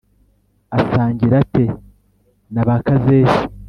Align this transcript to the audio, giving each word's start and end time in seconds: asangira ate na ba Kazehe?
asangira 0.77 1.35
ate 1.43 1.65
na 2.53 2.63
ba 2.67 2.75
Kazehe? 2.85 3.35